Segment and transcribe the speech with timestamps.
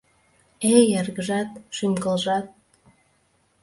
[0.73, 2.45] Эй, эргыжат, шӱм-кылжат!